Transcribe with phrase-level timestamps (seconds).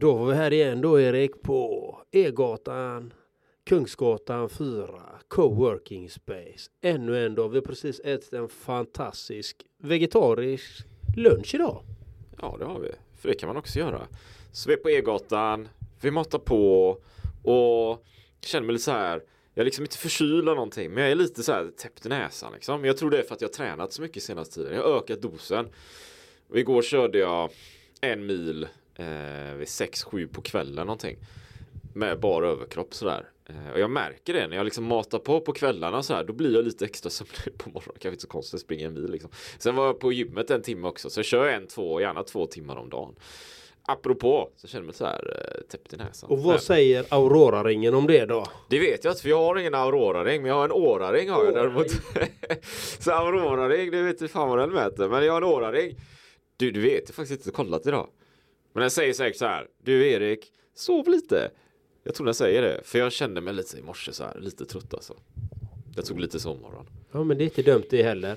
[0.00, 3.12] Då var vi här igen då Erik på E-gatan,
[3.66, 4.86] Kungsgatan 4,
[5.28, 6.70] Coworking Space.
[6.80, 7.48] Ännu en dag.
[7.48, 11.82] Vi har precis ätit en fantastisk vegetarisk lunch idag.
[12.40, 12.90] Ja, det har vi.
[13.16, 14.06] För det kan man också göra.
[14.52, 15.68] Så vi är på E-gatan,
[16.00, 16.90] vi matar på
[17.42, 18.04] och
[18.44, 19.22] känner mig lite så här.
[19.54, 22.08] Jag är liksom inte förkyld eller någonting, men jag är lite så här täppt i
[22.08, 22.84] näsan liksom.
[22.84, 24.74] Jag tror det är för att jag har tränat så mycket senaste tiden.
[24.74, 25.68] Jag har ökat dosen.
[26.48, 27.50] Och igår körde jag
[28.00, 28.68] en mil
[28.98, 31.16] eh, vid 6-7 på kvällen någonting.
[31.94, 33.28] Med bara överkropp sådär.
[33.48, 36.24] Eh, och jag märker det när jag liksom matar på på kvällarna så här.
[36.24, 37.92] Då blir jag lite extra sömnig på morgonen.
[37.98, 39.30] Kanske inte så konstigt att springa en mil liksom.
[39.58, 41.10] Sen var jag på gymmet en timme också.
[41.10, 43.14] Så jag kör en, två, gärna två timmar om dagen.
[43.90, 46.30] Apropå så känner jag mig så här eh, täppt i näsan.
[46.30, 48.46] Och vad Men- säger Aurora-ringen om det då?
[48.68, 51.44] det vet jag inte för jag har ingen Aurora-ring men jag har en Aura-ring har
[51.44, 51.86] jag däremot.
[53.00, 55.96] så Aurora-ring det vet inte fan vad den mäter men jag har en Aura-ring.
[56.56, 58.08] Du, du vet jag har faktiskt inte kollat idag.
[58.78, 59.66] Men den säger säkert så här.
[59.82, 61.50] Du Erik, sov lite.
[62.04, 62.80] Jag tror den säger det.
[62.84, 65.14] För jag kände mig lite i morse så här, lite trött alltså.
[65.96, 66.86] Jag tog lite sovmorgon.
[67.12, 68.36] Ja men det är inte dumt det heller.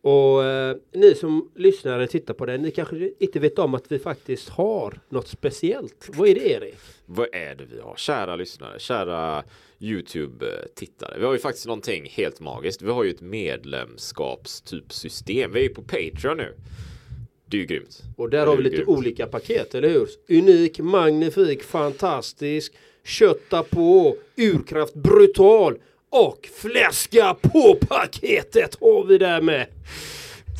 [0.00, 3.92] Och eh, ni som lyssnar eller tittar på det, ni kanske inte vet om att
[3.92, 6.08] vi faktiskt har något speciellt.
[6.12, 6.78] Vad är det Erik?
[7.06, 7.96] Vad är det vi har?
[7.96, 9.44] Kära lyssnare, kära
[9.78, 11.18] YouTube-tittare.
[11.18, 12.82] Vi har ju faktiskt någonting helt magiskt.
[12.82, 15.52] Vi har ju ett medlemskapstypsystem.
[15.52, 16.54] Vi är ju på Patreon nu.
[17.52, 18.02] Det är ju grymt.
[18.16, 18.88] Och där har vi lite grymt.
[18.88, 20.08] olika paket, eller hur?
[20.28, 22.72] Unik, magnifik, fantastisk,
[23.04, 25.78] kötta på, urkraft, brutal
[26.10, 29.66] och fläska på paketet har vi där med.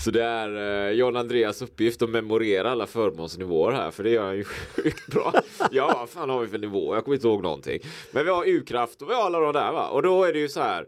[0.04, 4.24] Så det är eh, John Andreas uppgift att memorera alla förmånsnivåer här för det gör
[4.24, 4.44] han ju
[4.76, 5.32] sjukt bra.
[5.70, 6.94] Ja, vad fan har vi för nivå?
[6.94, 7.78] Jag kommer inte ihåg någonting.
[8.10, 9.88] Men vi har U-kraft och vi har alla de där va.
[9.88, 10.86] Och då är det ju så här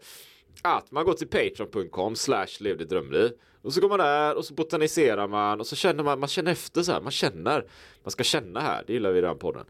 [0.68, 3.30] att man går till patreon.com slash lev drömliv
[3.62, 6.52] och så går man där och så botaniserar man och så känner man, man känner
[6.52, 7.66] efter så här, man känner.
[8.02, 9.64] Man ska känna här, det gillar vi i den här podden.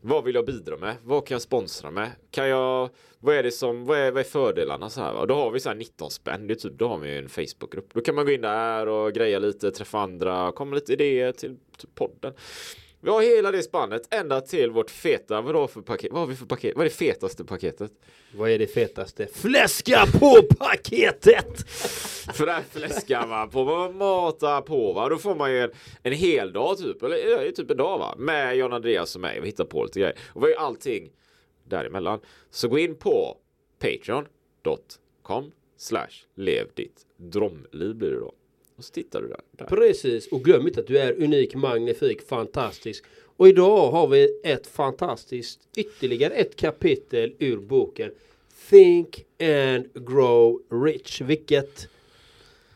[0.00, 0.96] Vad vill jag bidra med?
[1.02, 2.10] Vad kan jag sponsra med?
[2.30, 5.26] Kan jag, vad är det som, vad är, vad är fördelarna så här va?
[5.26, 7.28] Då har vi så här 19 spänn, det är typ, då har vi ju en
[7.28, 7.94] Facebookgrupp.
[7.94, 11.32] Då kan man gå in där och greja lite, träffa andra, komma med lite idéer
[11.32, 12.34] till, till podden.
[13.04, 16.12] Vi har hela det spannet ända till vårt feta, vad för paket?
[16.12, 16.76] vad har vi för paket?
[16.76, 17.92] Vad är det fetaste paketet?
[18.36, 19.26] Vad är det fetaste?
[19.26, 21.70] Fläska på paketet!
[22.34, 25.08] För där fläskar man på, man matar på va.
[25.08, 25.70] Då får man ju en,
[26.02, 28.14] en hel dag typ, eller typ en dag va.
[28.18, 30.18] Med John Andreas och mig och hittar på lite grejer.
[30.32, 31.10] Och vi har ju allting
[31.64, 32.20] däremellan.
[32.50, 33.36] Så gå in på
[33.78, 38.34] patreon.com slash lev ditt drömliv blir det då.
[38.76, 39.40] Och så tittar du där.
[39.50, 39.64] där.
[39.64, 43.04] Precis, och glöm inte att du är unik, magnifik, fantastisk.
[43.36, 48.10] Och idag har vi ett fantastiskt, ytterligare ett kapitel ur boken
[48.70, 51.20] Think and Grow Rich.
[51.20, 51.88] Vilket,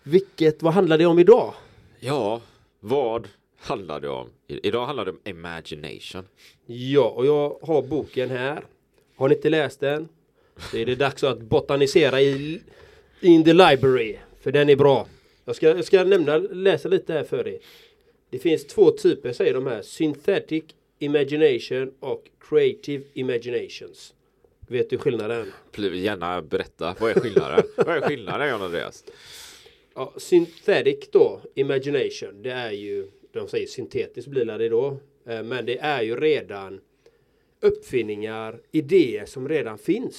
[0.02, 1.54] vilket, vad handlar det om idag?
[2.00, 2.40] Ja,
[2.80, 4.28] vad handlar det om?
[4.46, 6.24] Idag handlar det om imagination.
[6.66, 8.64] Ja, och jag har boken här.
[9.16, 10.08] Har ni inte läst den?
[10.70, 12.60] Så är det dags att botanisera i
[13.20, 14.16] in the library.
[14.40, 15.06] För den är bra.
[15.48, 17.58] Jag ska, jag ska nämna, läsa lite här för er.
[18.30, 19.82] Det finns två typer säger de här.
[19.82, 20.64] Synthetic
[20.98, 24.14] imagination och creative imaginations.
[24.68, 25.52] Vet du skillnaden?
[25.76, 27.62] Gärna berätta, vad är skillnaden?
[27.76, 29.04] vad är skillnaden John Andreas?
[29.94, 35.66] Ja, synthetic då, imagination, det är ju, de säger syntetiskt blir det då, eh, men
[35.66, 36.80] det är ju redan
[37.60, 40.18] uppfinningar, idéer som redan finns.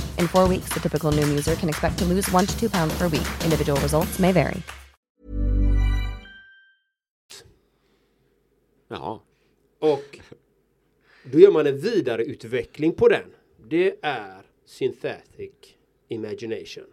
[0.21, 2.97] In four weeks, the typical Noom user can expect to lose one to two pounds
[2.99, 3.27] per week.
[3.43, 4.61] Individual results may vary.
[8.87, 9.19] Jaha.
[9.79, 10.19] Och
[11.31, 13.23] då gör man en vidareutveckling på den.
[13.69, 15.51] Det är Synthetic
[16.07, 16.83] Imagination.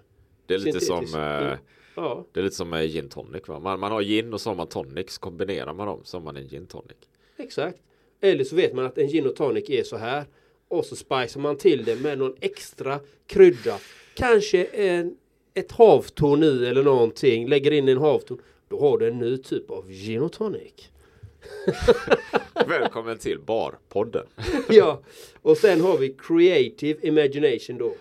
[0.46, 1.58] Det är lite som Syntetisk- eh,
[1.94, 3.58] Ja, Det är lite som med gin tonic va?
[3.58, 6.24] Man, man har gin och så har man tonic så kombinerar man dem så har
[6.24, 6.96] man en gin tonic.
[7.36, 7.78] exakt.
[8.20, 10.24] Eller så vet man att en gin och tonic är så här.
[10.68, 13.78] Och så spicar man till det med någon extra krydda.
[14.14, 15.16] Kanske en,
[15.54, 17.48] ett havtorn i eller någonting.
[17.48, 18.38] Lägger in en havtorn.
[18.68, 20.90] Då har du en ny typ av gin och tonic.
[22.66, 24.26] Välkommen till Barpodden.
[24.68, 25.02] ja,
[25.42, 27.94] och sen har vi Creative Imagination då.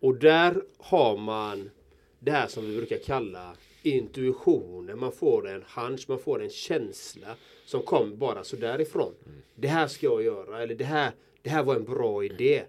[0.00, 1.70] Och där har man
[2.18, 3.54] det här som vi brukar kalla
[3.84, 4.98] intuitionen.
[4.98, 9.14] Man får en hunch, man får en känsla som kommer bara så därifrån.
[9.54, 12.62] Det här ska jag göra, eller det här, det här var en bra idé.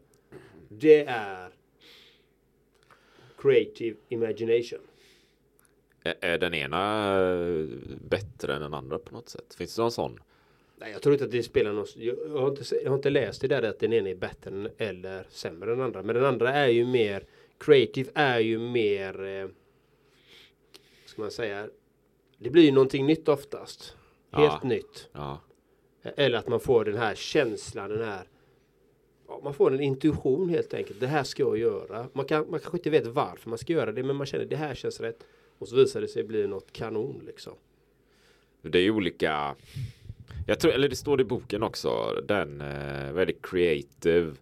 [0.70, 1.50] Det är
[3.38, 4.80] Creative Imagination.
[6.04, 7.66] Är, är den ena eh,
[8.10, 9.56] bättre än den andra på något sätt?
[9.58, 10.20] Finns det någon sån?
[10.78, 11.86] Nej, jag tror inte att det spelar någon...
[11.96, 15.26] Jag har inte, jag har inte läst det där att den ena är bättre eller
[15.30, 16.04] sämre än den andra.
[16.04, 17.24] Men den andra är ju mer...
[17.58, 19.50] Creative är ju mer...
[21.16, 21.68] Ska man säga?
[22.38, 23.96] Det blir ju någonting nytt oftast.
[24.32, 24.68] Helt Ja.
[24.70, 25.10] nytt.
[25.12, 25.40] Ja.
[26.04, 28.24] Eller att man får den här känslan, den här...
[29.28, 31.00] Ja, man får en intuition helt enkelt.
[31.00, 32.08] Det här ska jag göra.
[32.14, 34.56] Man, kan, man kanske inte vet varför man ska göra det, men man känner det
[34.56, 35.24] här känns rätt.
[35.58, 37.54] Och så visar det sig bli något kanon liksom.
[38.62, 39.56] Det är olika.
[40.48, 42.22] Jag tror, eller det står i boken också.
[42.28, 44.34] Den, eh, det, creative.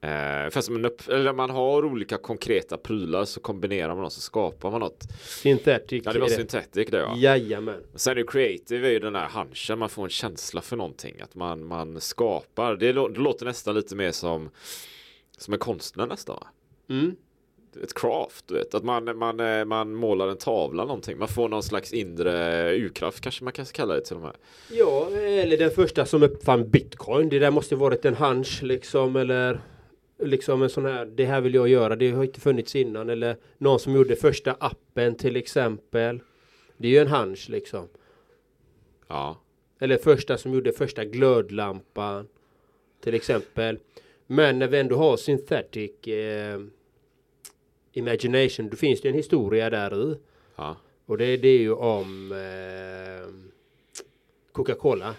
[0.00, 4.20] Eh, fast man, upp, eller man har olika konkreta prylar så kombinerar man och så
[4.20, 5.04] skapar man något.
[5.20, 6.02] Synthetic.
[6.06, 7.16] Ja, det var är synthetic det ja.
[7.16, 7.82] Jajamän.
[7.94, 11.20] Sen är creative är ju den här hunchen, man får en känsla för någonting.
[11.20, 12.76] Att man, man skapar.
[12.76, 14.50] Det, lå- det låter nästan lite mer som
[15.38, 16.44] som en konstnär nästan.
[16.90, 17.16] Mm.
[17.82, 18.74] Ett craft, du vet.
[18.74, 21.18] Att man, man, eh, man målar en tavla någonting.
[21.18, 24.36] Man får någon slags inre urkraft kanske man kan kalla det till och med.
[24.70, 27.28] Ja, eller den första som uppfann bitcoin.
[27.28, 29.60] Det där måste varit en hunch liksom eller
[30.18, 31.06] liksom en sån här.
[31.06, 31.96] Det här vill jag göra.
[31.96, 36.20] Det har inte funnits innan eller någon som gjorde första appen till exempel.
[36.76, 37.88] Det är ju en hunch liksom.
[39.08, 39.40] Ja.
[39.78, 42.28] Eller första som gjorde första glödlampan
[43.00, 43.78] till exempel.
[44.26, 46.60] Men när vi ändå har synthetic eh,
[47.92, 50.16] imagination, då finns det en historia där i.
[50.56, 50.76] Ja.
[51.06, 53.28] Och det, det är ju om eh,
[54.52, 55.14] Coca-Cola.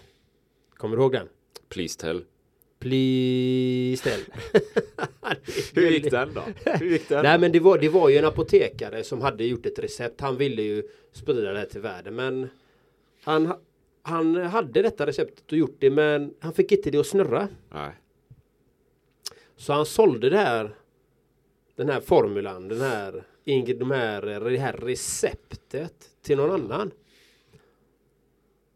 [0.73, 1.29] Kommer du ihåg den?
[1.69, 2.23] Please tell.
[2.89, 4.21] Please tell.
[5.73, 6.43] Hur gick den då?
[6.71, 7.23] Hur gick den?
[7.23, 10.21] Nej men det var, det var ju en apotekare som hade gjort ett recept.
[10.21, 12.49] Han ville ju sprida det här till världen men
[13.23, 13.53] han,
[14.01, 17.47] han hade detta receptet och gjort det men han fick inte det att snurra.
[17.73, 17.91] Nej.
[19.55, 20.75] Så han sålde det här
[21.75, 23.23] den här formulan, den här,
[23.79, 26.91] de här, det här receptet till någon annan.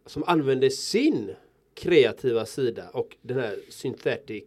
[0.06, 1.36] Som använde sin
[1.82, 4.44] kreativa sida och den här synthetic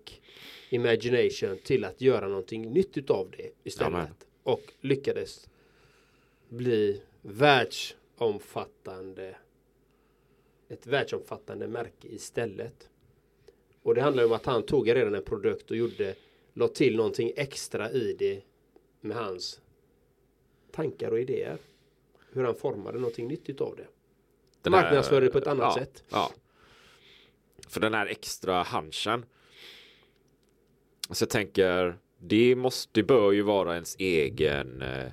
[0.70, 3.94] imagination till att göra någonting nytt utav det istället.
[3.94, 4.14] Amen.
[4.42, 5.48] Och lyckades
[6.48, 9.36] bli världsomfattande
[10.68, 12.88] ett världsomfattande märke istället.
[13.82, 16.14] Och det handlar om att han tog redan en produkt och gjorde
[16.52, 18.42] la till någonting extra i det
[19.00, 19.60] med hans
[20.72, 21.58] tankar och idéer.
[22.32, 23.86] Hur han formade någonting nytt utav det.
[24.62, 26.04] Den Marknadsförde det på ett annat ja, sätt.
[26.08, 26.30] Ja.
[27.68, 29.24] För den här extra hunchen.
[31.10, 35.12] Så jag tänker, det måste, det bör ju vara ens egen eh,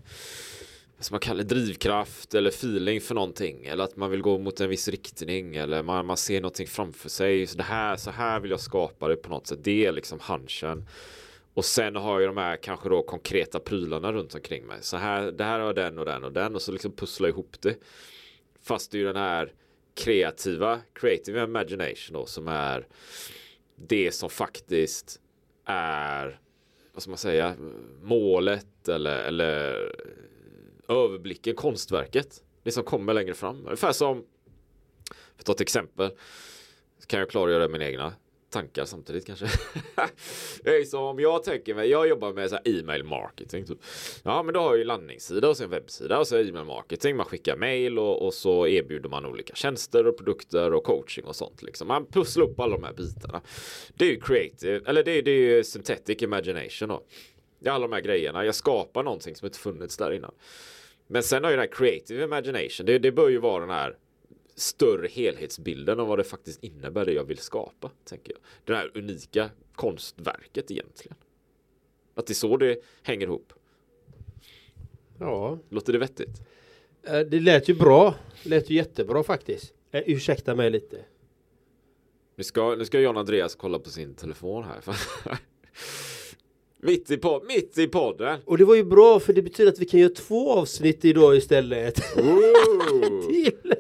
[1.03, 3.65] som man kallar det, drivkraft eller feeling för någonting.
[3.65, 7.10] Eller att man vill gå mot en viss riktning eller man, man ser någonting framför
[7.10, 7.48] sig.
[7.48, 9.60] Så det här, så här vill jag skapa det på något sätt.
[9.63, 10.86] Det är liksom hunchen.
[11.53, 14.77] Och sen har jag de här kanske då konkreta prylarna runt omkring mig.
[14.81, 17.55] Så här, det här har den och den och den och så liksom pussla ihop
[17.62, 17.75] det.
[18.62, 19.53] Fast det är ju den här
[19.94, 22.88] kreativa, creative imagination då som är
[23.76, 25.20] det som faktiskt
[25.66, 26.40] är,
[26.94, 27.56] vad ska man säga,
[28.02, 29.92] målet eller, eller
[30.88, 32.44] överblicken, konstverket.
[32.64, 33.66] Det som kommer längre fram.
[33.66, 34.26] Ungefär som,
[35.08, 36.12] för att ta ett exempel,
[37.00, 38.14] så kan jag klargöra mina egna
[38.51, 39.48] tankar samtidigt kanske.
[40.86, 43.65] som om jag tänker mig, jag jobbar med så här e-mail marketing.
[43.65, 43.77] Typ.
[44.24, 47.15] Ja, men då har jag ju landningssida och sen webbsida och så e-mail marketing.
[47.15, 51.36] Man skickar mail och, och, så erbjuder man olika tjänster och produkter och coaching och
[51.36, 51.62] sånt.
[51.62, 51.88] Liksom.
[51.88, 53.41] Man pusslar upp alla de här bitarna.
[53.96, 57.03] Det är ju creative, eller det, det är ju synthetic imagination då.
[57.60, 58.46] Det är alla de här grejerna.
[58.46, 60.31] Jag skapar någonting som inte funnits där innan.
[61.08, 62.86] Men sen har ju den här creative imagination.
[62.86, 63.96] Det, det bör ju vara den här
[64.55, 67.91] större helhetsbilden av vad det faktiskt innebär det jag vill skapa.
[68.03, 68.41] Tänker jag.
[68.65, 71.17] Det här unika konstverket egentligen.
[72.15, 73.53] Att det är så det hänger ihop.
[75.20, 76.41] Ja, Låter det vettigt?
[77.03, 78.15] eh, det lät ju bra.
[78.43, 79.74] Det lät ju jättebra faktiskt.
[79.91, 80.98] Eh, ursäkta mig lite.
[82.36, 84.96] Nu ska, nu ska John Andreas kolla på sin telefon här.
[86.77, 88.39] mitt, i pod, mitt i podden.
[88.46, 91.36] Och det var ju bra för det betyder att vi kan göra två avsnitt idag
[91.36, 91.96] istället.
[93.29, 93.74] Till.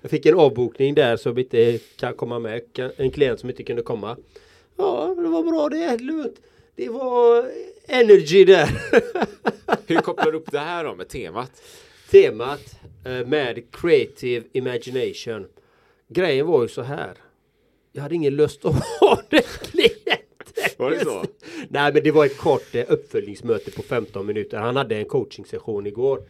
[0.00, 2.62] Jag fick en avbokning där som inte kan komma med.
[2.96, 4.16] En klient som inte kunde komma.
[4.76, 5.98] Ja, det var bra det.
[6.00, 6.40] Lugnt.
[6.76, 7.50] Det var
[7.86, 8.68] energy där.
[9.86, 11.62] Hur kopplar du upp det här då med temat?
[12.10, 12.60] Temat
[13.04, 15.46] eh, med creative imagination.
[16.08, 17.14] Grejen var ju så här.
[17.92, 20.18] Jag hade ingen lust att ha den klienten.
[20.76, 21.24] Var det så?
[21.68, 24.58] Nej men det var ett kort eh, uppföljningsmöte på 15 minuter.
[24.58, 26.22] Han hade en coachingsession igår.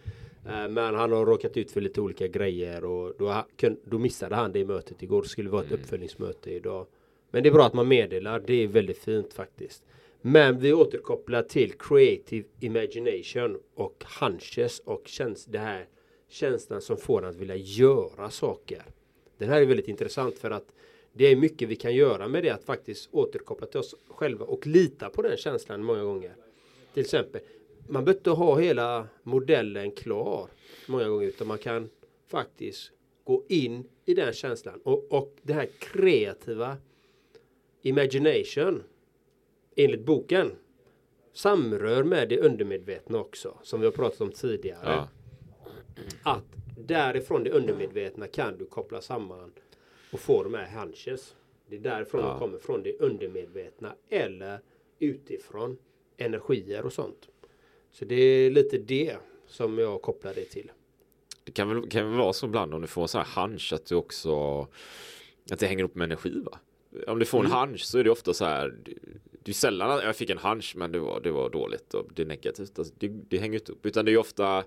[0.48, 3.14] Eh, Men han har råkat ut för lite olika grejer och
[3.84, 5.22] då, missade han det mötet igår.
[5.22, 6.86] Det skulle vara ett uppföljningsmöte idag.
[7.30, 8.42] Men det är bra att man meddelar.
[8.46, 9.82] Det är väldigt fint faktiskt.
[10.20, 15.86] Men vi återkopplar till creative imagination och hunches och käns det här
[16.28, 18.82] känslan som får en att vilja göra saker.
[19.38, 20.74] Den här är väldigt intressant för att
[21.12, 24.66] det är mycket vi kan göra med det att faktiskt återkoppla till oss själva och
[24.66, 26.34] lita på den känslan många gånger.
[26.94, 27.40] Till exempel,
[27.88, 30.48] man behöver inte ha hela modellen klar
[30.86, 31.90] många gånger utan man kan
[32.26, 32.92] faktiskt
[33.24, 36.76] gå in i den känslan och, och det här kreativa
[37.82, 38.82] imagination
[39.76, 40.52] enligt boken
[41.32, 44.80] samrör med det undermedvetna också som vi har pratat om tidigare.
[44.84, 45.08] Ja.
[46.22, 46.44] Att
[46.78, 49.52] därifrån det undermedvetna kan du koppla samman
[50.12, 51.36] och få de här hunches.
[51.66, 52.30] Det är därifrån Ja.
[52.30, 54.60] de kommer från det undermedvetna eller
[54.98, 55.78] utifrån
[56.16, 57.28] energier och sånt.
[57.92, 59.16] Så det är lite det
[59.46, 60.70] som jag kopplar det till.
[61.44, 63.72] Det kan väl, kan väl vara så ibland om du får en sån här hunch
[63.72, 64.60] att du också
[65.50, 66.58] att det hänger upp med energi va?
[67.06, 68.94] Om du får en hunch så är det ofta så här det-
[69.42, 72.06] det är sällan att jag fick en hunch men det var, det var dåligt och
[72.14, 72.78] det är negativt.
[72.78, 74.64] Alltså, det, det hänger inte upp utan det är ofta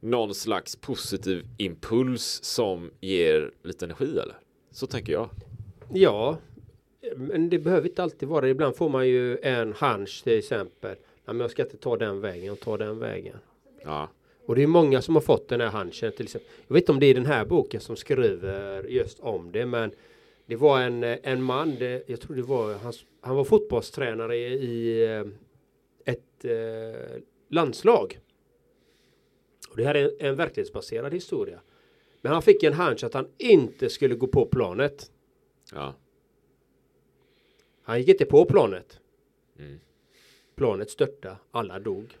[0.00, 4.38] någon slags positiv impuls som ger lite energi eller?
[4.70, 5.28] Så tänker jag.
[5.94, 6.38] Ja,
[7.16, 8.48] men det behöver inte alltid vara det.
[8.48, 10.96] Ibland får man ju en hunch till exempel.
[11.24, 13.36] Ja, men jag ska inte ta den vägen, och ta den vägen.
[13.84, 14.08] Ja,
[14.46, 16.50] Och det är många som har fått den här hunchen till exempel.
[16.66, 19.92] Jag vet inte om det är den här boken som skriver just om det men
[20.46, 24.44] det var en, en man, det, jag tror det var, han, han var fotbollstränare i,
[24.44, 25.24] i eh,
[26.04, 28.20] ett eh, landslag.
[29.70, 31.60] Och det här är en, en verklighetsbaserad historia.
[32.20, 35.10] Men han fick en hunch att han inte skulle gå på planet.
[35.72, 35.94] ja,
[37.82, 39.00] Han gick inte på planet.
[39.58, 39.80] Mm.
[40.60, 42.18] Planet störtade, alla dog.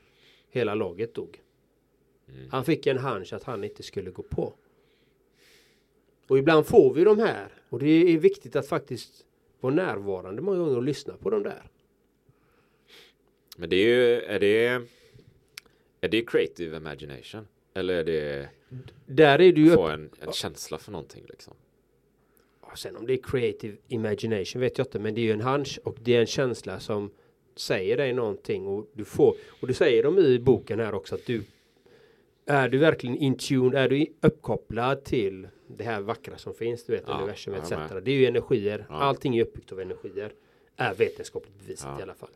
[0.50, 1.40] Hela laget dog.
[2.28, 2.50] Mm.
[2.50, 4.52] Han fick en hunch att han inte skulle gå på.
[6.28, 7.48] Och ibland får vi de här.
[7.68, 9.26] Och det är viktigt att faktiskt
[9.60, 11.62] vara närvarande många gånger och lyssna på de där.
[13.56, 14.66] men det är ju, är det
[16.00, 17.46] är det creative imagination?
[17.74, 18.48] Eller är det
[19.06, 19.92] Där är du få upp...
[19.92, 21.54] en, en känsla för någonting liksom?
[22.76, 24.98] Sen om det är creative imagination vet jag inte.
[24.98, 27.10] Men det är ju en hunch och det är en känsla som
[27.56, 28.66] säger dig någonting.
[28.66, 29.34] Och du får...
[29.60, 31.42] Och det säger de i boken här också att du...
[32.46, 33.78] Är du verkligen in tune?
[33.78, 36.84] Är du uppkopplad till det här vackra som finns?
[36.84, 37.70] Du vet Ja, universum etc.
[37.70, 38.02] med.
[38.02, 38.86] Det är ju energier.
[38.88, 38.94] Ja.
[38.94, 40.32] Allting är uppbyggt av energier.
[40.76, 42.00] Är vetenskapligt bevisat Ja.
[42.00, 42.30] i alla fall.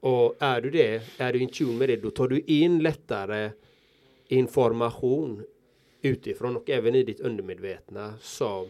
[0.00, 3.50] Och är du det, är du in tune med det, då tar du in lättare
[4.28, 5.44] information
[6.02, 8.66] utifrån och även i ditt undermedvetna som,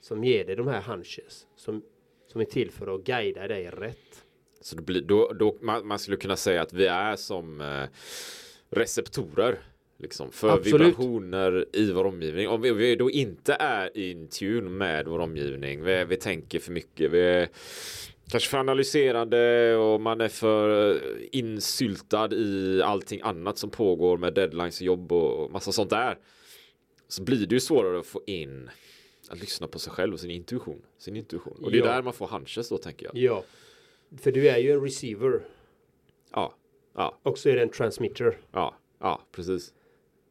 [0.00, 1.82] som ger dig de här hunches som,
[2.26, 4.24] som är till för att guida dig rätt.
[4.60, 7.84] Så blir, då, då, man, man skulle kunna säga att vi är som eh,
[8.70, 9.58] receptorer.
[9.98, 10.74] Liksom, för Absolut.
[10.80, 12.48] vibrationer i vår omgivning.
[12.48, 15.82] Om vi, vi då inte är in tune med vår omgivning.
[15.84, 17.10] Vi, vi tänker för mycket.
[17.10, 17.46] Vi
[18.30, 21.00] kanske för analyserande och man är för eh,
[21.32, 26.18] insyltad i allting annat som pågår med deadlines och jobb och massa sånt där.
[27.08, 28.70] Så blir det ju svårare att få in
[29.28, 30.82] att lyssna på sig själv och sin intuition.
[30.98, 31.58] Sin intuition.
[31.64, 31.92] Och det är Ja.
[31.92, 33.16] där man får hunches då tänker jag.
[33.16, 33.44] Ja.
[34.20, 35.40] För du är ju en receiver.
[36.32, 36.54] Ja,
[36.94, 38.36] ja, Och så är det en transmitter.
[38.52, 39.74] ja, ja, precis.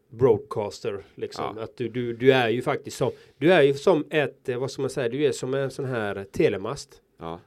[0.09, 1.03] Broadcaster.
[1.15, 1.53] Liksom.
[1.57, 1.63] Ja.
[1.63, 3.11] Att du, du, du är ju faktiskt som.
[3.37, 5.85] Du är ju som ett, eh, vad ska man säga, du är som en sån
[5.85, 7.01] här telemast.
[7.17, 7.39] Ja,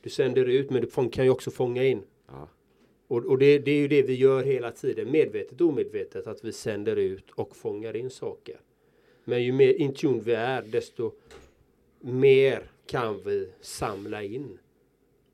[0.00, 2.02] Du sänder ut men du kan ju också fånga in.
[2.26, 2.48] ja,
[3.08, 6.44] Och, och det, det är ju det vi gör hela tiden, medvetet och omedvetet, att
[6.44, 8.60] vi sänder ut och fångar in saker.
[9.24, 11.12] Men ju mer in vi är, desto
[12.00, 14.58] mer kan vi samla in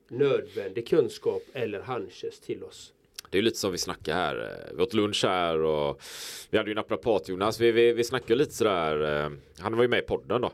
[0.08, 2.92] nödvändig kunskap eller hunches till oss.
[3.30, 4.37] Det är lite som vi snackar här.
[4.37, 6.02] Eh, vi åt lunch här och
[6.50, 7.61] vi hade ju naprapat Jonas.
[7.61, 9.25] Vi, vi, vi snackade lite sådär.
[9.25, 10.52] Eh, han var ju med i podden då.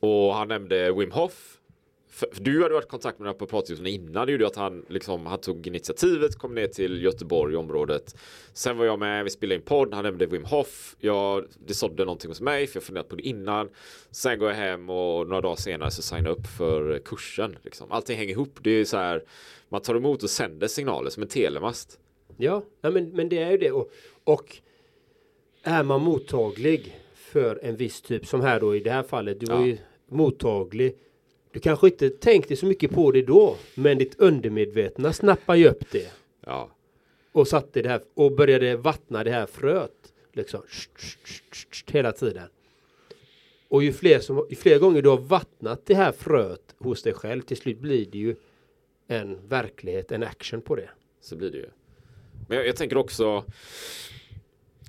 [0.00, 1.58] Och han nämnde Wim Hof.
[2.14, 4.26] För, för du hade varit i kontakt med Jonas innan.
[4.26, 8.16] Det gjorde ju att han liksom, han tog initiativet, kom ner till Göteborg området.
[8.52, 9.94] Sen var jag med, vi spelade in podd.
[9.94, 10.96] Han nämnde Wim Hof.
[11.00, 13.68] Jag, det sådde någonting hos mig för jag funderat på det innan.
[14.10, 17.56] Sen går jag hem och några dagar senare så signar jag upp för kursen.
[17.62, 17.92] Liksom.
[17.92, 18.58] Allting hänger ihop.
[18.62, 19.24] Det är så här.
[19.68, 21.98] Man tar emot och sänder signaler som en telemast.
[22.36, 23.70] Ja, ja men, men det är ju det.
[23.70, 23.90] Och,
[24.24, 24.56] och
[25.62, 29.46] är man mottaglig för en viss typ, som här då i det här fallet, du
[29.46, 29.66] var Ja.
[29.66, 29.78] ju
[30.08, 30.96] mottaglig.
[31.54, 35.90] Du kanske inte tänkte så mycket på det då, men ditt undermedvetna snappar ju upp
[35.90, 36.12] det.
[36.46, 36.70] Ja,
[37.32, 40.12] Och satte det här och började vattna det här fröet.
[40.32, 40.62] Liksom
[41.86, 42.48] hela tiden.
[43.68, 47.12] Och ju fler, som, ju fler gånger du har vattnat det här fröet hos dig
[47.12, 48.36] själv, till slut blir det ju
[49.06, 50.90] en verklighet, en action på det.
[51.20, 51.68] så blir det ju.
[52.48, 53.44] Men jag, jag tänker också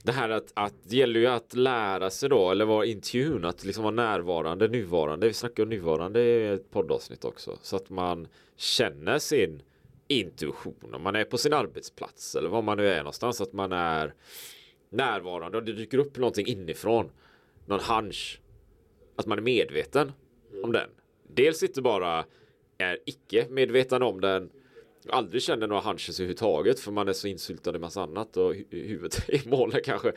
[0.06, 3.48] det här att, att det gäller ju att lära sig då eller vara in tune,
[3.48, 5.28] att liksom vara närvarande, nuvarande.
[5.28, 7.58] Vi snackar om nuvarande i ett poddavsnitt också.
[7.62, 9.62] Så att man känner sin
[10.08, 10.94] intuition.
[10.94, 14.14] Om man är på sin arbetsplats eller var man nu är någonstans att man är
[14.90, 17.12] närvarande och det dyker upp någonting inifrån.
[17.66, 18.40] Någon hunch.
[19.16, 20.12] Att man är medveten
[20.64, 20.90] om den.
[21.28, 22.26] Dels inte bara
[22.78, 24.50] är icke medveten om den
[25.10, 28.66] aldrig känner några hunches överhuvudtaget för man är så insyltad i massa annat och hu-
[28.88, 30.12] huvudet i målet kanske.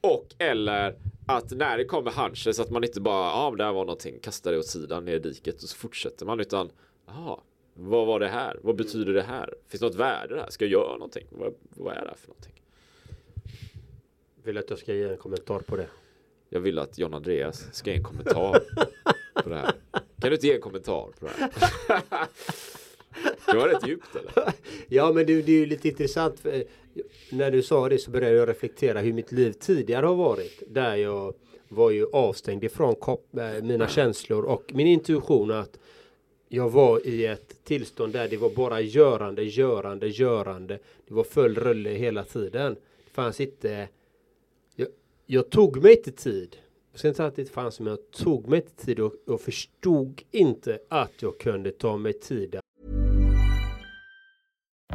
[0.00, 0.94] Och eller
[1.26, 4.18] att när det kommer hunches att man inte bara, ja ah, det här var någonting,
[4.20, 6.70] kastar det åt sidan ner i diket och så fortsätter man utan,
[7.06, 7.40] jaha,
[7.74, 8.58] vad var det här?
[8.62, 9.54] Vad betyder det här?
[9.68, 10.46] Finns det något värde där?
[10.50, 11.26] Ska jag göra någonting?
[11.30, 12.52] Vad, vad är det här för någonting?
[14.44, 15.88] Vill att jag ska ge en kommentar på det.
[16.48, 18.62] Jag vill att John Andreas ska ge en kommentar
[19.42, 19.72] på det här.
[19.92, 21.50] Kan du inte ge en kommentar på det här?
[23.46, 24.52] Det var rätt djupt eller?
[24.88, 26.40] Ja men det, det är ju lite intressant.
[26.40, 26.62] För, eh,
[27.30, 30.62] när du sa det så började jag reflektera hur mitt liv tidigare har varit.
[30.68, 31.34] Där jag
[31.68, 32.96] var ju avstängd ifrån
[33.36, 35.78] eh, mina känslor och min intuition att
[36.48, 40.78] jag var i ett tillstånd där det var bara görande, görande, görande.
[41.08, 42.74] Det var full rulle hela tiden.
[43.04, 43.88] Det fanns inte...
[44.76, 44.88] Jag,
[45.26, 46.56] jag tog mig inte tid.
[46.90, 49.14] Jag ska inte säga att det inte fanns, men jag tog mig inte tid och,
[49.26, 52.61] och förstod inte att jag kunde ta mig tid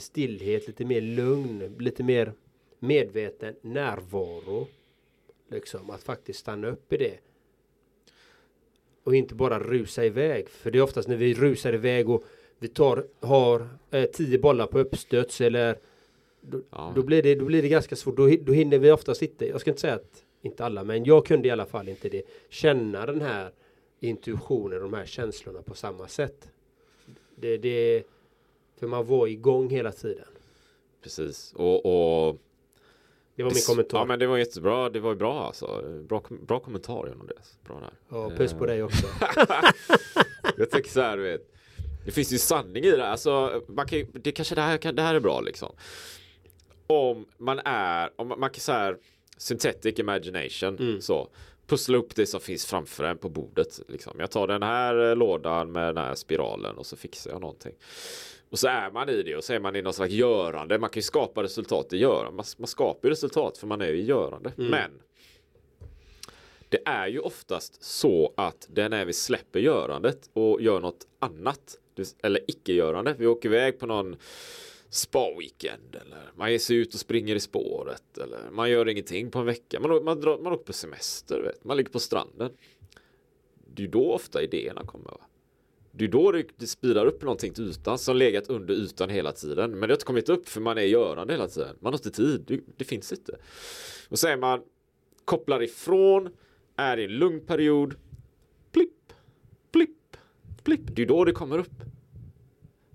[0.00, 2.32] stillhet, lite mer lugn, lite mer
[2.78, 4.66] medveten närvaro.
[5.50, 7.18] Liksom att faktiskt stanna upp i det.
[9.04, 10.48] Och inte bara rusa iväg.
[10.48, 12.24] För det är oftast när vi rusar iväg och
[12.58, 15.78] vi tar, har eh, tio bollar på uppstöts eller
[16.40, 16.92] då, Ja.
[16.96, 18.16] då, blir det, då blir det ganska svårt.
[18.16, 21.26] Då, då hinner vi oftast inte, jag ska inte säga att inte alla, men jag
[21.26, 22.22] kunde i alla fall inte det.
[22.48, 23.50] Känna den här
[24.00, 26.50] intuitionen, de här känslorna på samma sätt.
[27.36, 28.02] Det, det,
[28.80, 30.24] för man var igång hela tiden.
[31.02, 31.52] Precis.
[31.56, 32.36] Och, och
[33.36, 33.98] Det var min kommentar.
[33.98, 35.82] Ja men det var jättebra, det var ju bra alltså.
[36.08, 37.58] Bra, bra kommentar John Andreas.
[37.66, 37.92] Bra där.
[38.18, 39.06] Ja, puss på dig också.
[40.56, 41.46] Jag tänker så här, du vet.
[42.04, 43.06] Det finns ju sanning i det.
[43.06, 45.72] Alltså, man kan, det kanske det här, kan- det här är bra liksom.
[46.86, 48.96] Om man är, om man man kan så här,
[49.36, 51.00] synthetic imagination, Mm.
[51.00, 51.28] så.
[51.70, 53.80] Pussla upp det som finns framför en på bordet.
[53.88, 54.20] Liksom.
[54.20, 57.72] Jag tar den här eh, lådan med den här spiralen och så fixar jag någonting.
[58.50, 60.78] Och så är man i det och så är man i någon slags görande.
[60.78, 62.30] Man kan ju skapa resultat i görande.
[62.30, 64.52] Man, man skapar ju resultat för man är ju i görande.
[64.56, 64.90] Men
[66.68, 71.06] det är ju oftast så att det är när vi släpper görandet och gör något
[71.18, 71.76] annat.
[72.22, 73.14] Eller icke-görande.
[73.18, 74.16] Vi åker iväg på någon
[74.90, 79.38] spa-weekend eller man ger sig ut och springer i spåret eller man gör ingenting på
[79.38, 79.80] en vecka.
[79.80, 81.64] Man, man, drar, man åker på semester, vet.
[81.64, 82.50] man ligger på stranden.
[83.74, 85.10] Det är ju då ofta idéerna kommer.
[85.10, 85.20] Va?
[85.92, 89.32] Det är då det, det spirar upp någonting till ytan som legat under ytan hela
[89.32, 89.70] tiden.
[89.70, 91.76] Men det har inte kommit upp för man är i görande hela tiden.
[91.80, 93.36] Man har inte tid, det, det finns inte.
[94.08, 94.62] Och så är man
[95.24, 96.28] kopplar ifrån,
[96.76, 97.94] är i en lugn period.
[98.72, 99.12] Plipp.
[99.72, 100.16] Plipp.
[100.62, 100.80] Plipp.
[100.96, 101.82] Det är då det kommer upp.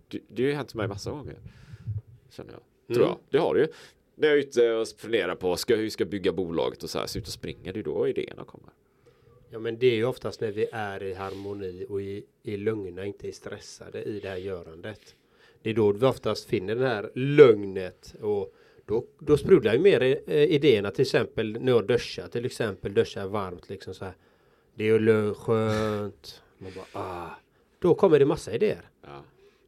[0.08, 1.40] Det, det har ju hänt mig massa gånger.
[2.36, 2.96] Känner jag.
[2.96, 3.18] Tror jag.
[3.30, 3.68] Det har det ju.
[4.16, 7.00] När jag är ute och funderar på ska, hur jag ska bygga bolaget och så
[7.00, 8.70] här, så ut och springer, det är då idéerna kommer.
[9.50, 13.06] Ja men det är ju oftast när vi är i harmoni och i, i lugna,
[13.06, 15.16] inte i stressade i det här görandet.
[15.62, 18.54] Det är då vi oftast finner det här lugnet och
[18.86, 23.28] då, då sprudlar ju mer eh, idéerna till exempel när jag duschar till exempel duschar
[23.28, 24.14] varmt liksom så här.
[24.76, 26.42] Det är ju skönt.
[26.58, 27.30] Man bara, ah.
[27.80, 28.90] Då kommer det massa idéer.
[29.02, 29.24] Ja.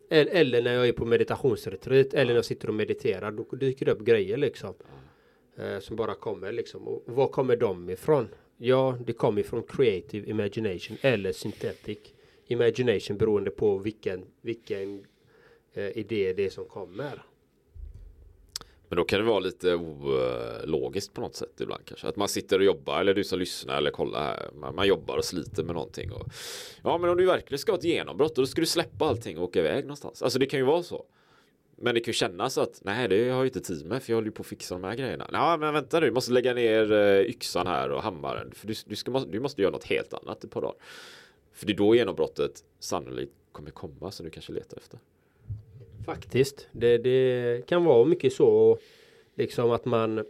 [0.10, 3.91] Eller, när jag är på meditationsretreat eller när jag sitter och mediterar då dyker det
[3.91, 4.74] upp grejer liksom.
[5.58, 6.88] Eh, som bara kommer liksom.
[6.88, 8.28] Och var kommer de ifrån?
[8.58, 12.00] Ja, det kommer ifrån creative imagination eller synthetic
[12.48, 15.06] imagination beroende på vilken, vilken
[15.74, 17.24] eh, idé det är som kommer.
[18.89, 22.08] Men då kan det vara lite ologiskt på något sätt ibland kanske.
[22.08, 24.50] Att man sitter och jobbar eller du som lyssnar eller kollar här.
[24.56, 26.12] Man, man jobbar och sliter med någonting.
[26.12, 26.28] Och,
[26.84, 29.43] ja men om du verkligen ska ha ett genombrott då ska du släppa allting och
[29.43, 30.21] åka iväg någonstans.
[30.21, 31.06] Alltså det kan ju vara så.
[31.78, 34.17] Men det kan ju kännas att nej det har jag inte tid med för jag
[34.17, 35.30] håller ju på att fixa de här grejerna.
[35.32, 38.52] Ja men vänta nu, du måste lägga ner eh, yxan här och hammaren.
[38.56, 40.76] För du, du, ska, du måste göra något helt annat ett par dagar.
[41.54, 45.00] För det är då genombrottet sannolikt kommer komma som du kanske letar efter.
[46.08, 46.67] Faktiskt.
[46.72, 48.78] Det, det kan vara mycket så
[49.36, 50.20] liksom att man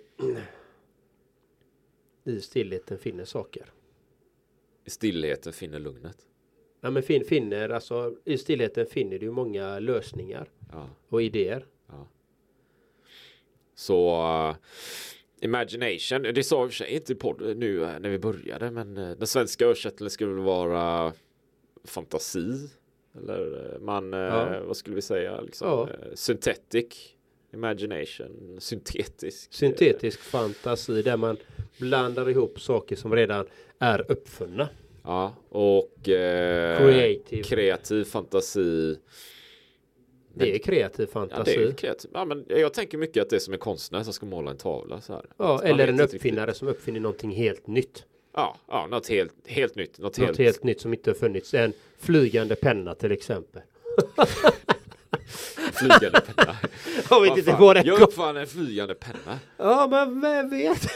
[2.23, 3.65] i stillheten finner saker.
[4.85, 6.17] I stillheten finner lugnet.
[6.81, 10.89] Ja men fin, finner alltså i stillheten finner du många lösningar Ja.
[11.09, 11.65] och idéer.
[13.75, 14.55] Så uh,
[15.41, 18.93] Imagination, det sa vi för sig inte i podd nu uh, när vi började men
[18.93, 21.13] den svenska översättningen skulle väl vara
[21.83, 22.69] fantasi
[23.17, 24.59] eller uh, man, uh, Ja.
[24.67, 25.89] vad skulle vi säga, liksom, Ja.
[26.07, 27.13] uh, synthetic
[27.53, 29.53] imagination, syntetisk.
[29.53, 31.37] Syntetisk fantasi där man
[31.79, 33.45] blandar ihop saker som redan
[33.79, 34.69] är uppfunna.
[35.03, 37.43] Ja, och uh, Creative.
[37.43, 38.97] kreativ fantasi.
[40.33, 41.55] Det är kreativ Ja, fantasi.
[41.55, 42.11] det Ja, är kreativ.
[42.13, 44.57] Ja, men jag tänker mycket att det är som en konstnär som ska måla en
[44.57, 45.25] tavla så här.
[45.37, 46.19] Man eller en inte riktigt.
[46.19, 48.05] uppfinnare som uppfinner någonting helt nytt.
[48.37, 49.99] Ja, ja något helt, helt nytt.
[49.99, 51.53] Något, Något helt nytt som inte har funnits.
[51.53, 53.61] En flygande penna till exempel.
[55.73, 56.55] flygande penna.
[57.09, 59.39] Jag vet inte vad det Jag uppfann en flygande penna.
[59.57, 60.87] Ja men vem vet?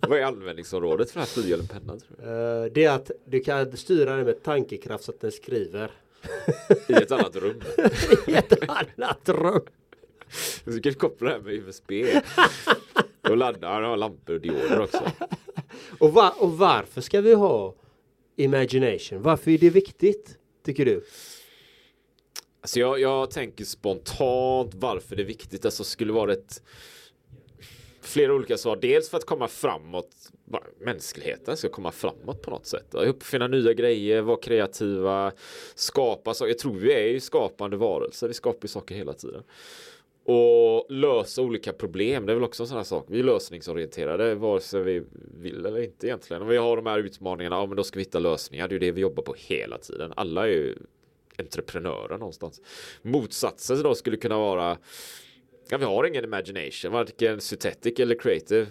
[0.00, 2.00] Vad är användningsområdet för den här flygande pennan?
[2.18, 5.90] Eh, det är att du kan styra den med tankekraft så att den skriver
[6.88, 7.62] I ett annat rum.
[8.26, 9.62] i ett annat rum.
[10.64, 11.90] Du kan koppla det här med USB.
[13.28, 15.02] Och ladda, den har lampor och dioder också.
[15.98, 17.74] Och, va- och varför ska vi ha
[18.36, 19.22] imagination?
[19.22, 20.38] Varför är det viktigt?
[20.64, 21.04] Tycker du?
[22.60, 25.64] Alltså jag, jag tänker spontant varför det är viktigt.
[25.64, 26.62] Alltså skulle vara ett
[28.00, 28.76] flera olika svar.
[28.76, 30.10] Dels för att komma framåt.
[30.80, 32.94] Mänskligheten ska komma framåt på något sätt.
[32.94, 35.32] Uppfinna nya grejer, vara kreativa,
[35.74, 36.48] skapa saker.
[36.50, 38.28] Jag tror vi är ju skapande varelser.
[38.28, 39.42] Vi skapar ju saker hela tiden.
[40.24, 42.26] Och lösa olika problem.
[42.26, 43.06] Det är väl också en sån här sak.
[43.08, 45.02] Vi är lösningsorienterade vare sig vi
[45.40, 46.42] vill eller inte egentligen.
[46.42, 48.68] Om vi har de här utmaningarna, ja men då ska vi hitta lösningar.
[48.68, 50.12] Det är ju det vi jobbar på hela tiden.
[50.16, 50.76] Alla är ju
[51.38, 52.60] entreprenörer någonstans.
[53.02, 54.78] Motsatsen då skulle kunna vara
[55.68, 58.66] Ja, vi har ingen imagination, varken synthetic eller creative.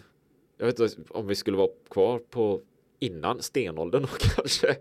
[0.58, 2.62] Jag vet inte om vi skulle vara kvar på
[3.00, 4.76] innan stenåldern och kanske.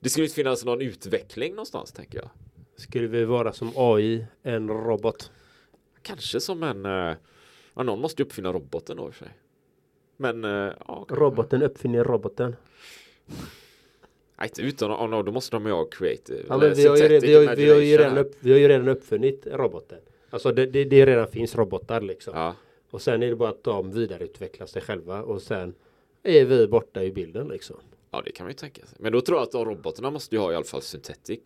[0.00, 2.30] Det skulle inte finnas någon utveckling någonstans tänker jag.
[2.76, 5.30] Skulle vi vara som AI, en robot?
[6.06, 6.86] Kanske som en...
[6.86, 7.16] eh,
[7.74, 9.34] Ja, någon måste ju uppfinna roboten då i och för sig.
[10.16, 10.44] Men...
[10.44, 11.06] eh, Ja.
[11.08, 12.56] Roboten uppfinner roboten.
[14.38, 14.90] Nej, inte utan...
[14.90, 16.42] Ja, no, då måste de ju ha creative.
[16.48, 18.68] Ja, men vi, har ju, vi, har, vi, har ju redan upp, vi har ju
[18.68, 19.98] redan uppfunnit roboten.
[20.30, 22.34] Alltså det, det, det redan finns robotar liksom.
[22.36, 22.54] Ja,
[22.90, 25.74] Och sen är det bara att de vidareutvecklar sig själva och sen
[26.22, 27.76] är vi borta i bilden liksom.
[28.10, 28.98] Ja, det kan man ju tänka sig.
[29.00, 31.40] Men då tror jag att robotarna måste ju ha i alla fall synthetic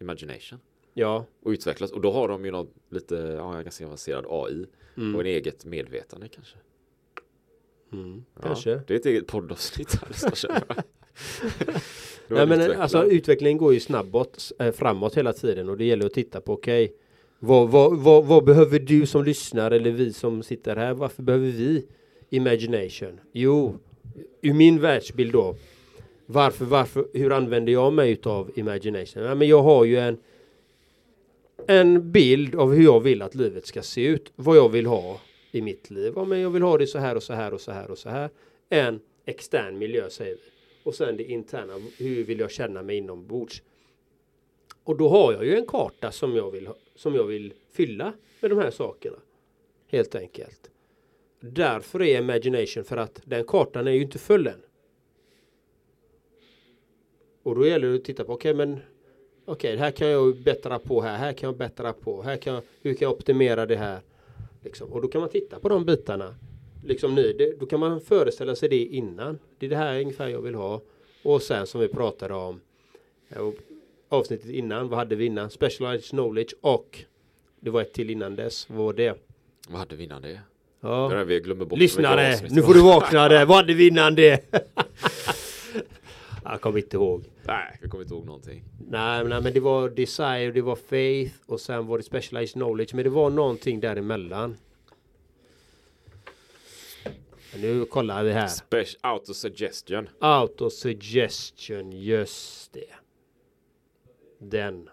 [0.00, 0.58] imagination
[0.98, 1.92] Ja, och utvecklas.
[1.92, 4.66] Och då har de ju något lite, ja, ganska avancerad AI
[5.14, 6.56] och en eget medvetande kanske.
[7.92, 8.80] mm, Ja, kanske.
[8.86, 10.76] Det är ett eget poddavsnitt här nästan känner jag.
[12.28, 16.06] Då Nej, men alltså utvecklingen går ju snabbåt, eh, framåt hela tiden och det gäller
[16.06, 16.92] att titta på okej
[17.38, 20.94] vad, vad, vad, vad behöver du som lyssnar eller vi som sitter här?
[20.94, 21.86] Varför behöver vi
[22.30, 23.20] imagination?
[23.32, 23.78] Jo,
[24.42, 25.56] ur min världsbild då.
[26.26, 29.22] Varför, varför, hur använder jag mig utav imagination?
[29.22, 30.18] Ja, men jag har ju en
[31.68, 34.32] en bild av hur jag vill att livet ska se ut.
[34.36, 36.12] Vad jag vill ha i mitt liv.
[36.16, 37.98] Ja, men jag vill ha det så här och så här och så här och
[37.98, 38.30] så här.
[38.68, 40.40] En extern miljö säger vi.
[40.82, 41.72] Och sen det interna.
[41.98, 43.62] Hur vill jag känna mig inombords?
[44.84, 48.12] Och då har jag ju en karta som jag vill, ha, som jag vill fylla
[48.40, 49.16] med de här sakerna.
[49.86, 50.70] Helt enkelt.
[51.40, 54.62] Därför är imagination för att den kartan är ju inte full än.
[57.42, 58.80] Och då gäller det att titta på, okej men
[59.48, 62.62] Okej, här kan jag bättra på här, här kan jag bättra på, här kan jag,
[62.82, 64.00] hur kan jag optimera det här?
[64.64, 64.92] Liksom.
[64.92, 66.34] Och då kan man titta på de bitarna.
[66.84, 69.38] Liksom nu, det, då kan man föreställa sig det innan.
[69.58, 70.80] Det är det här ungefär jag vill ha.
[71.22, 72.60] Och sen som vi pratade om
[73.28, 73.50] eh,
[74.08, 75.50] avsnittet innan, vad hade vi innan?
[75.50, 76.98] Specialized knowledge och
[77.60, 78.70] det var ett till innan dess.
[78.70, 79.18] Vad var det?
[79.68, 80.40] Vad hade vi innan det?
[80.80, 81.14] Ja.
[81.14, 81.24] Ja.
[81.24, 83.46] Vi glömmer bort Lyssnare, nu det får du vakna där.
[83.46, 84.54] Vad hade vi innan det?
[86.50, 87.24] jag kommer inte ihåg.
[87.42, 88.64] Nej, jag kommer inte ihåg någonting.
[88.88, 92.94] Nej, nej, men det var desire, det var faith och sen var det specialized knowledge.
[92.94, 94.56] Men det var någonting däremellan.
[97.56, 98.48] Nu kollar vi här.
[98.48, 100.08] Special autosuggestion.
[100.18, 102.94] Autosuggestion, just det.
[104.38, 104.88] Den.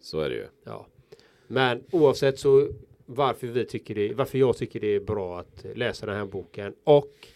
[0.00, 0.46] Så är det ju.
[0.64, 0.86] Ja.
[1.46, 2.68] Men oavsett så
[3.06, 6.74] varför vi tycker det, varför jag tycker det är bra att läsa den här boken
[6.84, 7.28] och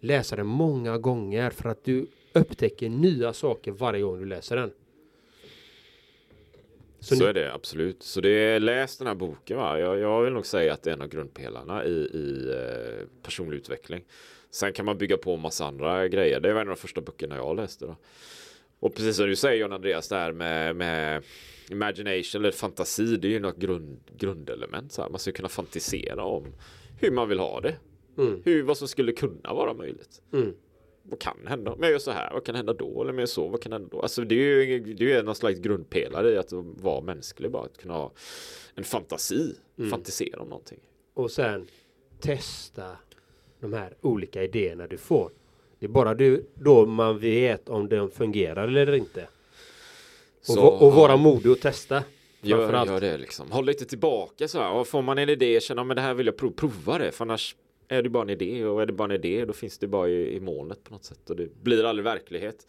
[0.00, 4.72] läsa den många gånger för att du upptäcker nya saker varje gång du läser den.
[7.00, 8.02] Så, Så är det absolut.
[8.02, 9.78] Så det är läs den här boken va.
[9.78, 13.56] Jag, jag vill nog säga att det är en av grundpelarna i, i eh, personlig
[13.56, 14.04] utveckling.
[14.50, 16.40] Sen kan man bygga på en massa andra grejer.
[16.40, 17.86] Det var en av de första böckerna jag läste.
[17.86, 17.96] Då.
[18.80, 21.22] Och precis som du säger John Andreas där med, med
[21.70, 23.16] imagination eller fantasi.
[23.16, 24.92] Det är ju något grund, grundelement.
[24.92, 25.08] Så här.
[25.10, 26.54] Man ska kunna fantisera om
[27.00, 27.76] hur man vill ha det.
[28.18, 28.42] Mm.
[28.44, 30.22] Hur, vad som skulle kunna vara möjligt.
[30.32, 30.54] Mm.
[31.06, 32.32] Vad kan hända om jag gör så här?
[32.32, 33.00] Vad kan hända då?
[33.00, 33.48] Eller om jag gör så?
[33.48, 34.02] Vad kan hända då?
[34.02, 37.64] Alltså det är ju, det är ju någon slags grundpelare i att vara mänsklig bara.
[37.64, 38.12] Att kunna ha
[38.74, 39.54] en fantasi.
[39.90, 40.80] Fantisera om någonting.
[41.14, 41.66] Och sen
[42.20, 42.96] testa
[43.60, 45.30] de här olika idéerna du får.
[45.78, 49.28] Det är bara du, då man vet om de fungerar eller inte.
[50.40, 52.04] Och, Så, och vara modig och testa.
[52.40, 53.50] Gör, gör det liksom.
[53.50, 54.72] Håll lite tillbaka så här.
[54.72, 57.12] Och får man en idé, känna men det här vill jag prov, prova det.
[57.12, 57.56] För annars
[57.94, 58.64] är det bara en idé.
[58.64, 61.04] Och är det bara en idé då finns det bara i, i molnet på något
[61.04, 61.30] sätt.
[61.30, 62.66] Och det blir aldrig verklighet.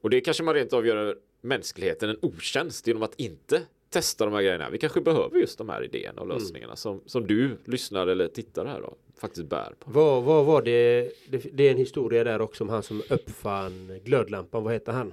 [0.00, 4.34] Och det kanske man rent av gör mänskligheten en otjänst genom att inte testa de
[4.34, 4.70] här grejerna.
[4.70, 8.66] Vi kanske behöver just de här idéerna och lösningarna som, som du lyssnar eller tittar
[8.66, 9.90] här då faktiskt bär på.
[9.90, 11.10] Vad, vad var det?
[11.28, 11.38] det?
[11.52, 14.64] Det är en historia där också om han som uppfann glödlampan.
[14.64, 15.12] Vad heter han?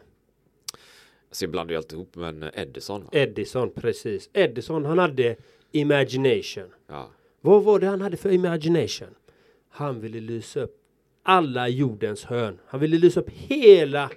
[1.30, 3.08] Alltså jag blandar ju alltihop men Edison.
[3.12, 4.30] Edison, precis.
[4.34, 5.36] Edison, han hade
[5.72, 6.74] imagination.
[6.88, 7.10] Ja.
[7.42, 9.16] Vad var det han hade för imagination?
[9.76, 10.78] Han ville lysa upp
[11.24, 12.60] alla jordens hörn.
[12.66, 14.12] Han ville lysa upp hela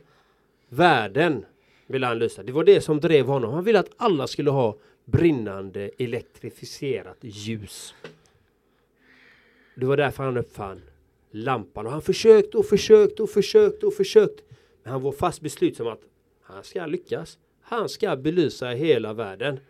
[0.69, 1.45] världen.
[1.87, 2.43] Ville han lysa.
[2.43, 3.55] Det var det som drev honom.
[3.55, 7.95] Han ville att alla skulle ha brinnande elektrifierat ljus.
[9.75, 10.83] Det var därför han uppfann
[11.31, 11.87] lampan.
[11.87, 14.43] Och han försökte och försökte och försökte och försökte.
[14.83, 16.03] Men han var fast beslutsam att
[16.43, 17.39] han ska lyckas.
[17.61, 19.61] Han ska belysa hela världen.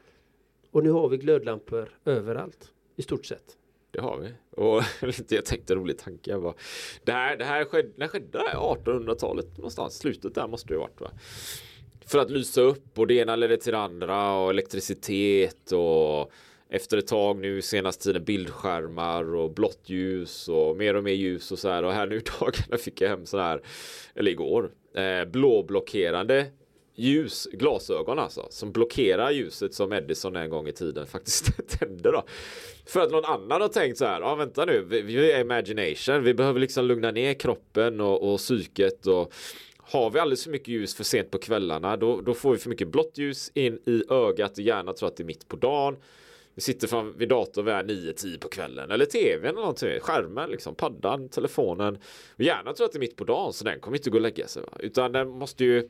[0.70, 2.72] Och nu har vi glödlampor överallt.
[2.96, 3.56] I stort sett.
[3.96, 4.28] Det har vi.
[4.50, 4.82] Och
[5.28, 6.30] jag tänkte en rolig tanke.
[6.30, 6.54] Jag bara,
[7.04, 9.98] det här, det här skedde, när skedde 1800-talet någonstans.
[9.98, 11.10] Slutet där måste det ju varit va?
[12.06, 16.32] För att lysa upp och det ena ledde till det andra och elektricitet och
[16.68, 21.52] efter ett tag nu senaste tiden bildskärmar och blått ljus och mer och mer ljus
[21.52, 23.62] och så här och här nu i dagarna fick jag hem så här
[24.14, 26.46] eller igår eh, blåblockerande
[26.96, 32.22] ljus, glasögon alltså, som blockerar ljuset som Edison en gång i tiden faktiskt tände då.
[32.86, 36.24] För att någon annan har tänkt så här, ja vänta nu, vi, vi är imagination,
[36.24, 39.32] vi behöver liksom lugna ner kroppen och, och psyket och
[39.78, 42.70] har vi alldeles för mycket ljus för sent på kvällarna då, då får vi för
[42.70, 45.96] mycket blått ljus in i ögat och hjärnan tror att det är mitt på dagen.
[46.56, 50.74] Vi sitter fram vid datorn vid 9-10 på kvällen eller tvn eller någonting, skärmen liksom,
[50.74, 51.98] paddan, telefonen.
[52.36, 54.22] Och hjärnan tror att det är mitt på dagen så den kommer inte gå och
[54.22, 54.62] lägga sig.
[54.62, 54.68] Va?
[54.80, 55.88] Utan den måste ju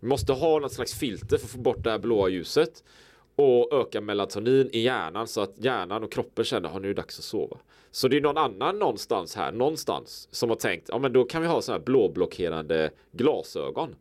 [0.00, 2.84] vi måste ha något slags filter för att få bort det här blåa ljuset.
[3.36, 7.00] och öka melatonin i hjärnan så att hjärnan och kroppen känner att nu är det
[7.02, 7.56] dags att sova.
[7.90, 11.42] Så det är någon annan någonstans här, någonstans som har tänkt, ja men då kan
[11.42, 13.94] vi ha sådana här blåblockerande glasögon.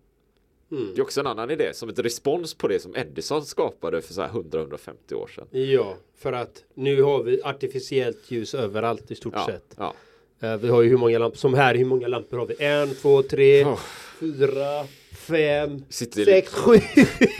[0.95, 4.13] Det är också en annan idé, som ett respons på det som Edison skapade för
[4.13, 5.47] så här 100-150 år sedan.
[5.51, 9.75] Ja, för att nu har vi artificiellt ljus överallt i stort Ja, sett.
[9.77, 9.93] ja.
[10.39, 12.55] Eh, Vi har ju hur många lampor, som här, hur många lampor har vi?
[12.65, 13.79] En, två, tre, Oh.
[14.19, 16.77] fyra, fem, Sitter sex, sju.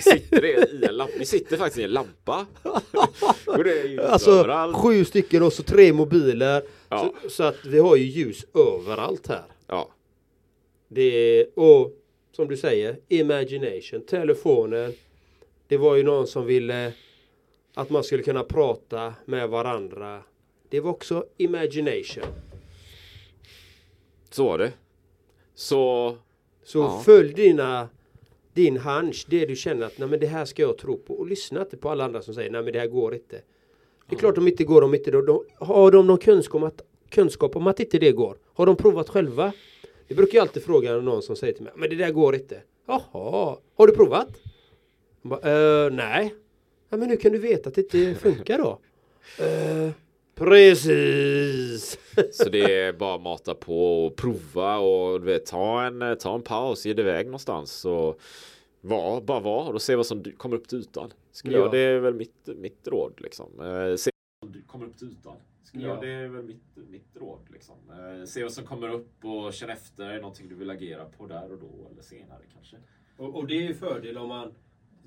[0.02, 1.14] Sitter det i en lampa?
[1.20, 2.46] Vi sitter faktiskt i en lampa.
[4.10, 4.76] Alltså överallt.
[4.78, 6.64] sju stycken och så tre mobiler.
[6.90, 7.14] Ja.
[7.24, 9.44] Så, så att vi har ju ljus överallt här.
[9.68, 9.90] Ja.
[10.88, 11.02] Det
[11.40, 11.92] är, och
[12.36, 14.94] som du säger, imagination, telefonen.
[15.68, 16.94] Det var ju någon som ville
[17.74, 20.24] att man skulle kunna prata med varandra.
[20.70, 22.24] Det var också imagination.
[24.30, 24.74] Så var det.
[25.56, 26.18] Så
[26.64, 27.02] Så Ja.
[27.06, 27.90] följ dina
[28.54, 31.28] din hunch, det du känner att nej men det här ska jag tro på och
[31.28, 33.42] lyssna inte på alla andra som säger nej men det här går inte.
[34.10, 36.64] Det är klart de inte går om inte de, de, har de någon kunskap om,
[36.68, 38.38] att, kunskap om att inte det går?
[38.54, 39.54] Har de provat själva?
[40.08, 42.62] Det brukar jag alltid fråga någon som säger till mig men det där går inte.
[42.88, 44.28] Jaha, har du provat?
[45.22, 45.40] Bara,
[45.86, 46.34] "Eh, nej.
[46.90, 48.80] Ja, men nu kan du veta att det inte funkar då.
[49.44, 49.90] "Eh,
[50.36, 52.00] precis.
[52.32, 56.42] Så det är bara mata på och prova och du vet, ta en, ta en
[56.42, 58.20] paus, ge dig iväg någonstans och
[58.82, 61.14] var, bara var och se vad som kommer upp till ytan.
[61.32, 61.62] Skulle Ja.
[61.64, 63.60] jag, det är väl mitt, mitt råd liksom.
[63.60, 64.12] Eh, Se
[64.42, 65.36] vad som kommer upp till ytan.
[65.64, 65.90] Skulle Ja.
[65.94, 67.76] jag, det är väl mitt, mitt råd liksom.
[67.90, 71.06] Eh, Se vad som kommer upp och känn efter, är det någonting du vill agera
[71.06, 72.78] på där och då eller senare kanske.
[73.18, 74.54] Och, och det är ju fördel om man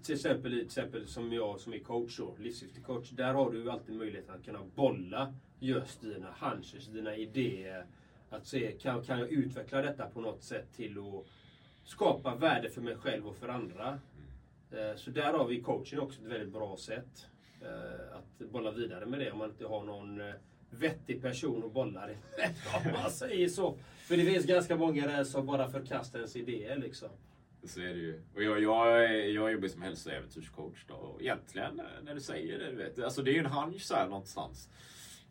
[0.03, 2.37] till exempel, till exempel som jag som är coach då.
[3.13, 7.87] Där har du alltid möjligheten att kunna bolla just dina hunches, dina idéer.
[8.31, 11.25] Att se, kan, kan jag utveckla detta på något sätt till att
[11.85, 13.99] skapa värde för mig själv och för andra.
[14.71, 17.27] Eh, Så där har vi coaching också ett väldigt bra sätt.
[17.67, 20.35] Eh, att bolla vidare med det om man inte har någon eh,
[20.71, 22.55] vettig person att bolla det med.
[22.87, 23.79] Om man säger så.
[23.99, 27.09] För det finns ganska många där som bara förkastar ens idéer liksom.
[27.65, 28.21] Så är det ju.
[28.35, 30.95] Och jag, jag, jag jobbar som hälso och äventyrscoach då.
[30.95, 32.99] Och egentligen eh, när du säger det, du vet.
[32.99, 34.69] Alltså det är ju en hunch så här någonstans.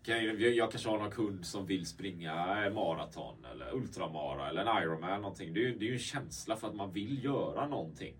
[0.08, 2.36] Jag, jag kanske har någon kund som vill springa
[2.69, 5.54] maraton eller ultramara eller en Ironman någonting.
[5.54, 8.15] Det är, ju- det är ju en känsla för att man vill göra någonting.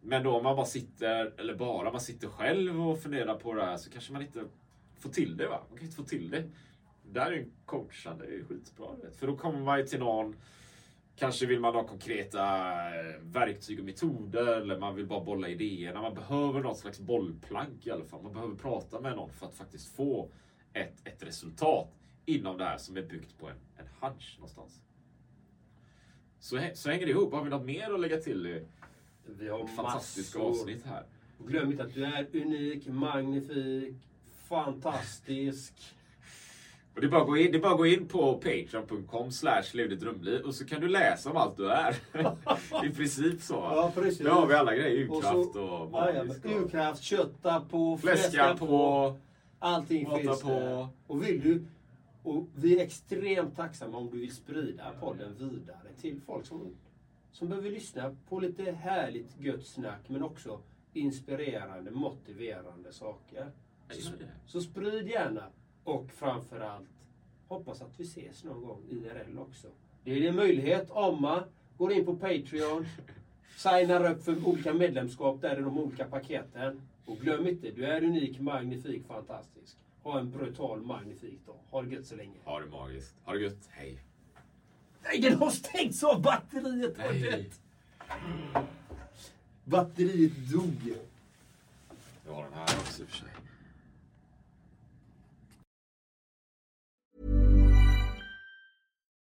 [0.00, 3.64] Men då om man bara sitter, eller bara man sitter själv och funderar på det
[3.64, 4.44] här så kanske man inte
[4.98, 5.48] får till det.
[5.48, 5.60] Va?
[5.68, 6.44] Man kan inte få till det.
[7.10, 8.86] Där är ju coachande det är skitbra.
[9.02, 9.16] Vet.
[9.16, 10.36] För då kommer man ju till någon
[11.18, 12.42] Kanske vill man ha konkreta
[13.00, 16.02] eh, verktyg och metoder eller man vill bara bolla idéerna.
[16.02, 18.22] Man behöver något slags bollplank i alla fall.
[18.22, 20.30] Man behöver prata med någon för att faktiskt få
[20.72, 21.94] ett, ett resultat
[22.26, 24.80] inom det här som är byggt på en, en hunch någonstans.
[26.38, 27.32] Så, så hänger det ihop.
[27.32, 28.66] Har vi något mer att lägga till i
[29.38, 30.50] vi har fantastiska massor.
[30.50, 31.02] avsnitt här?
[31.38, 33.94] Och glöm inte att du är unik, magnifik,
[34.48, 35.74] fantastisk.
[36.94, 40.42] Och det, är bara att gå in, det bara gå in på patreon.com slash lev
[40.44, 41.96] och så kan du läsa om allt du är.
[42.84, 43.54] I princip så.
[43.54, 44.20] Ja, precis.
[44.20, 45.10] Nu har vi alla grejer.
[45.10, 49.16] Och Urkraft och, Ja, ja, magisk och urkraft, kötta på, fläska på.
[49.58, 50.48] Allting Prata finns på.
[50.48, 50.88] där.
[51.06, 51.64] Och vill du
[52.22, 56.76] och vi är extremt tacksamma om du vill sprida podden vidare till folk som,
[57.32, 60.60] som behöver lyssna på lite härligt gött snack men också
[60.92, 63.50] inspirerande, motiverande saker.
[63.90, 64.10] Så,
[64.46, 65.44] så sprid gärna
[65.84, 66.88] och framförallt
[67.48, 69.68] hoppas att vi ses någon gång IRL också.
[70.04, 71.42] Det är en möjlighet om man
[71.78, 72.86] går in på Patreon,
[73.56, 76.82] signar upp för olika medlemskap, där är de olika paketen.
[77.04, 79.76] Och glöm inte, du är unik, magnifik, fantastisk.
[80.02, 81.56] Ha en brutal, magnifik dag.
[81.70, 82.38] Ha det gött så länge.
[82.44, 83.14] Ha det magiskt.
[83.24, 83.68] Ha det gött.
[83.70, 83.98] Hej.
[85.04, 86.94] Nej, den har stängts av batteriet!
[86.98, 87.20] Nej.
[87.20, 88.64] det.
[89.64, 90.92] Batteriet dog.
[92.26, 93.28] Jag har den här också i och för sig.